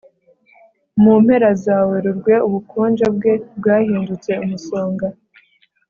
Mu 1.01 1.13
mpera 1.23 1.49
za 1.63 1.77
Werurwe 1.87 2.33
ubukonje 2.47 3.05
bwe 3.15 3.33
bwahindutse 3.57 4.31
umusonga 4.43 5.07